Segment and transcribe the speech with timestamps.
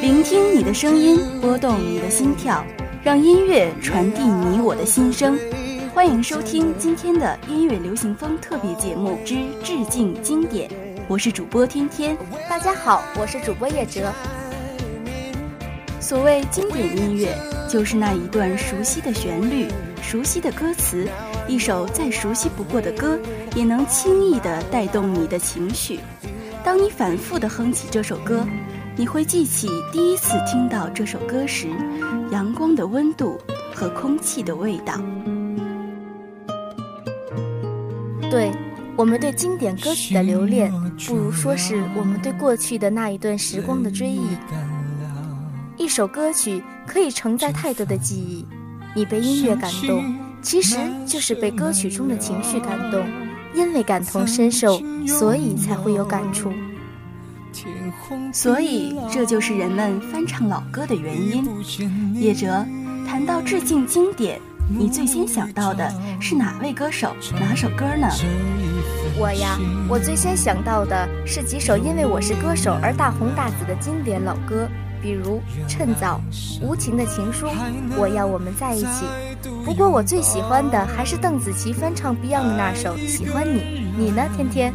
[0.00, 2.64] 聆听你的声音，拨动你的心跳，
[3.02, 5.38] 让音乐传递你我的心声。
[5.94, 10.68] 欢迎收听今天的音乐流行风特别节目之致敬经典，
[11.06, 12.16] 我是主播天天。
[12.50, 14.12] 大家好，我是主播叶哲。
[16.12, 17.34] 所谓经典音乐，
[17.66, 19.66] 就是那一段熟悉的旋律、
[20.02, 21.08] 熟悉的歌词，
[21.48, 23.18] 一首再熟悉不过的歌，
[23.56, 25.98] 也能轻易地带动你的情绪。
[26.62, 28.46] 当你反复地哼起这首歌。
[28.94, 31.66] 你会记起第一次听到这首歌时，
[32.30, 33.40] 阳光的温度
[33.74, 35.00] 和空气的味道。
[38.30, 38.52] 对
[38.98, 40.70] 我们对经典歌曲的留恋，
[41.06, 44.26] 不如说是我们对过去的那一段时光的追忆。
[45.82, 48.46] 一首歌曲可以承载太多的记忆，
[48.94, 53.04] 你被音乐感动，其实就是被歌曲中的情绪感动。
[53.52, 56.52] 因为感同身受，所以才会有感触。
[58.32, 61.44] 所以，这就是人们翻唱老歌的原因。
[62.14, 62.64] 叶哲，
[63.04, 68.08] 谈到致敬经典，你最先想到的是哪位歌手、哪首歌呢？
[69.18, 74.66] 我呀，我最先想到的是几首因为我是歌手而大红大紫的经典老歌，
[75.02, 76.20] 比如《趁早》
[76.64, 77.46] 《无情的情书》
[77.96, 78.86] 《我要我们在一起》。
[79.64, 83.60] 不过，我最喜欢的还是邓紫棋翻唱 Beyond 的那首《喜欢你》。
[83.98, 84.72] 你呢，天天？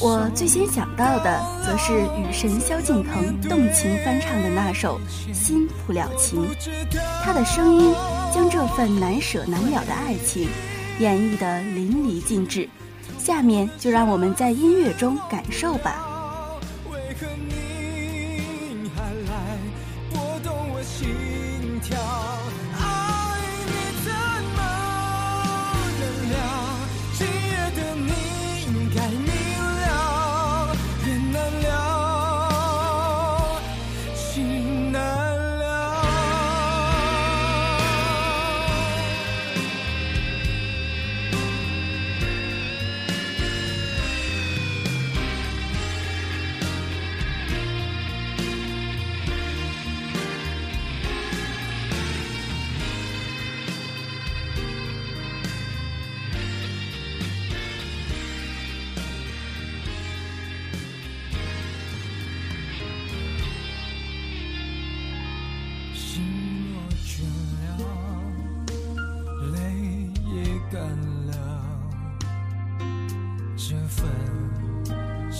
[0.00, 4.98] 我最先想到的，则是雨神萧敬腾动情翻唱的那首
[5.34, 6.48] 《心不了情》，
[7.22, 7.94] 他的声音
[8.34, 10.48] 将这份难舍难了的爱情
[10.98, 12.66] 演绎得淋漓尽致。
[13.18, 16.15] 下面就让我们在音乐中感受吧。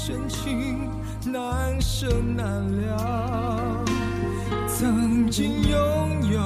[0.07, 0.89] 真情
[1.33, 2.07] 难舍
[2.37, 3.85] 难了，
[4.69, 6.39] 曾经拥有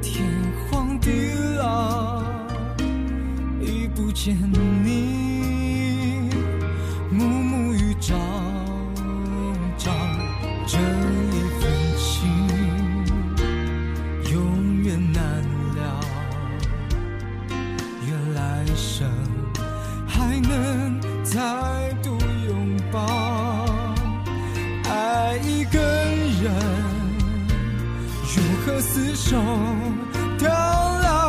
[0.00, 0.26] 天
[0.70, 2.22] 荒地老，
[3.60, 4.34] 已不见
[4.82, 5.01] 你，
[28.64, 29.36] 和厮守
[30.38, 31.21] 到老，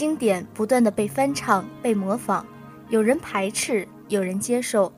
[0.00, 2.42] 经典不断的被翻唱、被模仿，
[2.88, 4.90] 有人排斥，有人接受。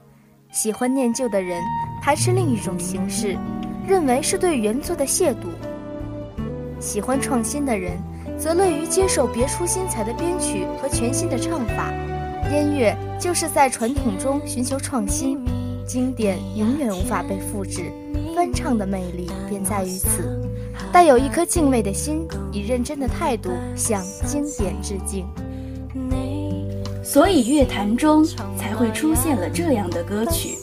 [0.52, 1.60] 喜欢念旧的人
[2.00, 3.36] 排斥另一种形式，
[3.84, 5.48] 认为是对原作的亵渎；
[6.78, 7.98] 喜欢创新的人
[8.38, 11.92] 则乐于接受别出心裁的编曲和全新的唱法。
[12.52, 15.44] 音乐就是在传统中寻求创新。
[15.84, 17.90] 经典永远无法被复制，
[18.36, 20.40] 翻唱的魅力便在于此。
[20.90, 25.26] 带有一颗敬畏的心，以认真的态度向经典致敬。
[27.04, 28.24] 所以乐坛中
[28.56, 30.56] 才会出现了这样的歌曲，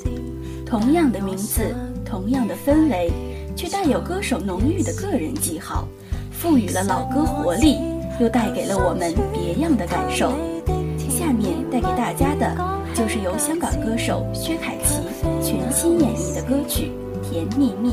[0.65, 3.11] 同样的名字，同样的氛围，
[3.55, 5.87] 却带有歌手浓郁的个人记号，
[6.31, 7.77] 赋予了老歌活力，
[8.19, 10.31] 又带给了我们别样的感受。
[11.09, 12.55] 下面带给大家的，
[12.95, 15.01] 就是由香港歌手薛凯琪
[15.43, 16.91] 全新演绎的歌曲
[17.29, 17.91] 《甜蜜蜜》。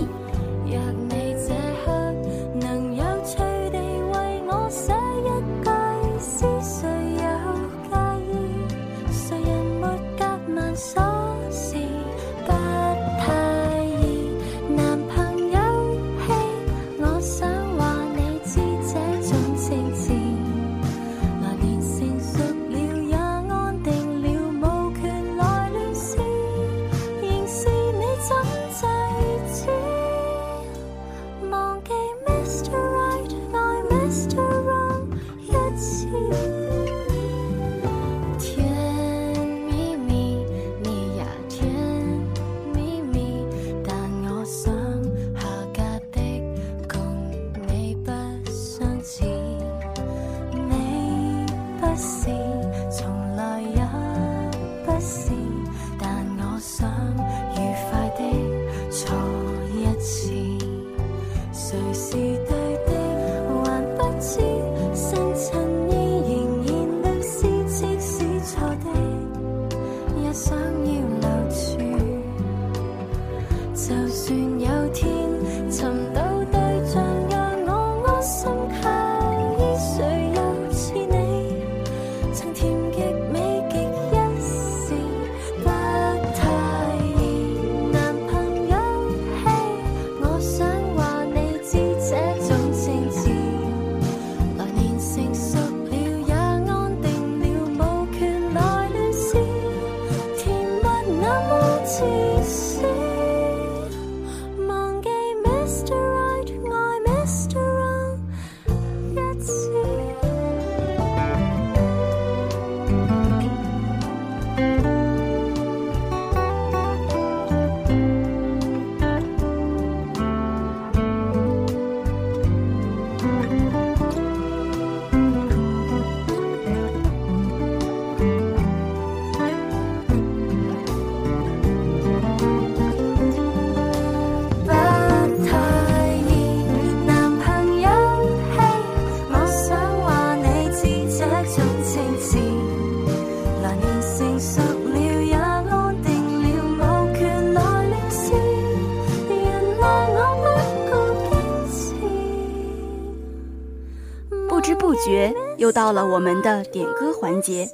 [155.06, 157.64] 觉又到了我们的点歌环节。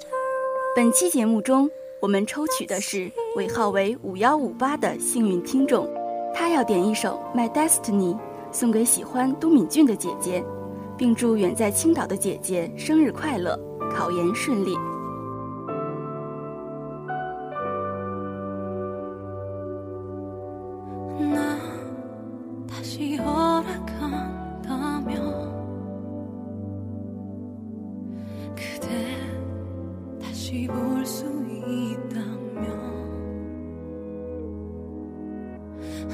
[0.77, 5.89] 本期节目中，我们抽取的是尾号为五幺五八的幸运听众，
[6.35, 8.15] 他要点一首《My Destiny》，
[8.51, 10.45] 送给喜欢都敏俊的姐姐，
[10.95, 13.59] 并祝远在青岛的姐姐生日快乐，
[13.91, 14.77] 考研顺利。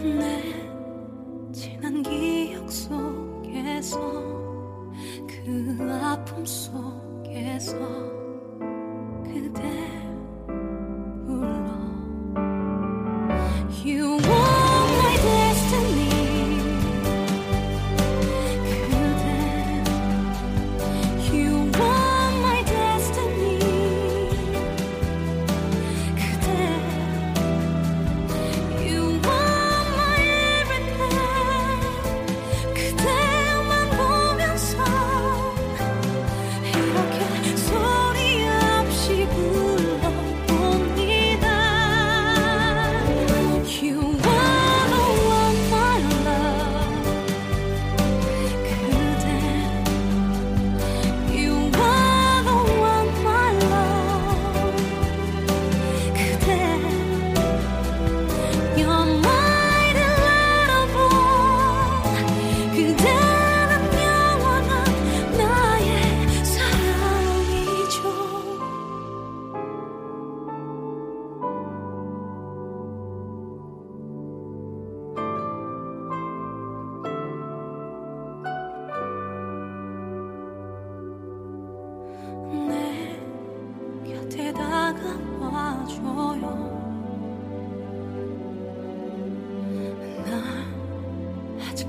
[0.00, 0.27] No.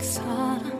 [0.09, 0.78] sun.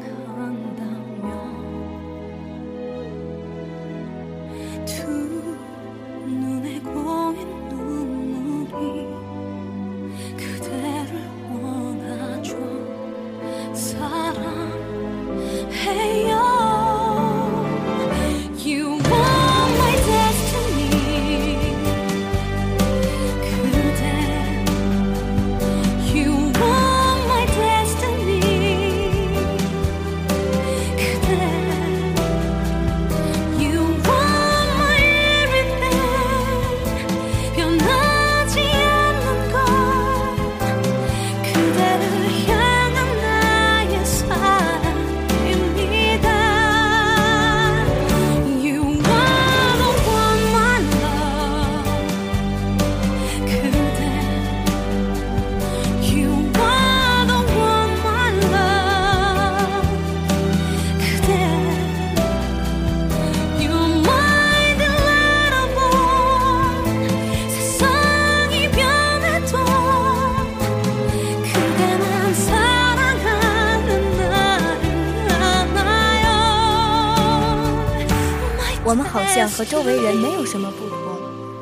[79.40, 80.98] 像和周围人没有什么不同，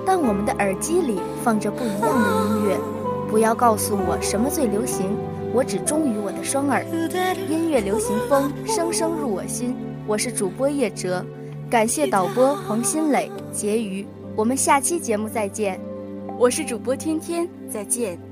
[0.03, 2.75] 但我们的耳机里放着不一样的音乐。
[3.29, 5.15] 不要告诉我什么最流行，
[5.53, 6.83] 我只忠于我的双耳。
[7.47, 9.75] 音乐流行风，声声入我心。
[10.07, 11.23] 我是主播叶哲，
[11.69, 14.07] 感谢导播黄新磊、婕妤。
[14.35, 15.79] 我们下期节目再见。
[16.39, 18.26] 我是主播天天，再见。